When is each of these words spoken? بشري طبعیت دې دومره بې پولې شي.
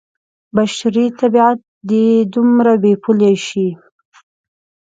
بشري 0.55 1.05
طبعیت 1.19 1.59
دې 1.89 2.05
دومره 2.33 2.73
بې 2.81 2.93
پولې 3.03 3.33
شي. 3.45 3.67